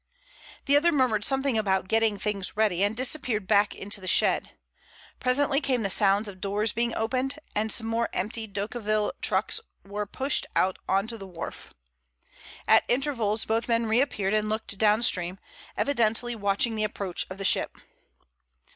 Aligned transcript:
The 0.65 0.75
other 0.75 0.91
murmured 0.91 1.23
something 1.23 1.59
about 1.59 1.87
"getting 1.87 2.17
things 2.17 2.57
ready," 2.57 2.81
and 2.81 2.97
disappeared 2.97 3.45
back 3.45 3.75
into 3.75 4.01
the 4.01 4.07
shed. 4.07 4.49
Presently 5.19 5.61
came 5.61 5.83
the 5.83 5.91
sounds 5.91 6.27
of 6.27 6.41
doors 6.41 6.73
being 6.73 6.95
opened, 6.95 7.37
and 7.55 7.71
some 7.71 7.85
more 7.85 8.09
empty 8.11 8.47
Decauville 8.47 9.13
trucks 9.21 9.61
were 9.85 10.07
pushed 10.07 10.47
out 10.55 10.79
on 10.89 11.05
to 11.05 11.19
the 11.19 11.27
wharf. 11.27 11.71
At 12.67 12.83
intervals 12.87 13.45
both 13.45 13.67
men 13.67 13.85
reappeared 13.85 14.33
and 14.33 14.49
looked 14.49 14.75
down 14.79 15.03
stream, 15.03 15.37
evidently 15.77 16.35
watching 16.35 16.73
the 16.73 16.83
approach 16.83 17.27
of 17.29 17.37
the 17.37 17.45
ship. 17.45 17.77